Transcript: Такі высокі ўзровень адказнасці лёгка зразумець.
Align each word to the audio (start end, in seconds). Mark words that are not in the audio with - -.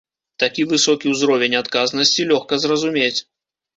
Такі 0.43 0.61
высокі 0.71 1.11
ўзровень 1.15 1.57
адказнасці 1.61 2.27
лёгка 2.33 2.63
зразумець. 2.65 3.17